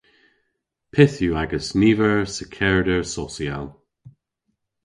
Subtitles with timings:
[0.93, 3.67] Pyth yw agas niver sekerder socyal?